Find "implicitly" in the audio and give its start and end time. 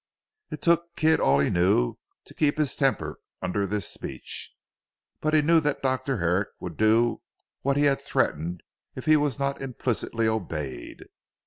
9.61-10.27